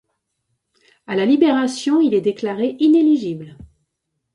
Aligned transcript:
À 1.05 1.15
la 1.15 1.27
Libération, 1.27 2.01
il 2.01 2.15
est 2.15 2.21
déclaré 2.21 2.75
inéligible. 2.79 3.55